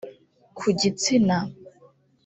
ku 0.57 0.67
gitsina 0.79 1.37